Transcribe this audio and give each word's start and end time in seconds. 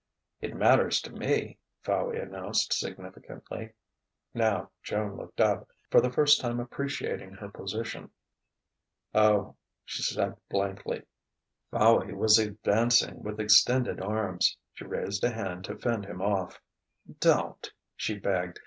"It 0.39 0.55
matters 0.55 0.99
to 1.01 1.11
me," 1.13 1.59
Fowey 1.83 2.19
announced 2.19 2.73
significantly. 2.73 3.73
Now 4.33 4.71
Joan 4.81 5.15
looked 5.15 5.39
up, 5.39 5.69
for 5.91 6.01
the 6.01 6.09
first 6.11 6.41
time 6.41 6.59
appreciating 6.59 7.33
her 7.35 7.49
position. 7.49 8.09
"Oh..." 9.13 9.57
she 9.85 10.01
said 10.01 10.37
blankly. 10.49 11.03
Fowey 11.71 12.15
was 12.15 12.39
advancing, 12.39 13.21
with 13.21 13.39
extended 13.39 14.01
arms. 14.01 14.57
She 14.73 14.85
raised 14.85 15.23
a 15.23 15.29
hand 15.29 15.65
to 15.65 15.77
fend 15.77 16.05
him 16.07 16.19
off. 16.19 16.59
"Don't!" 17.19 17.71
she 17.95 18.17
begged. 18.17 18.57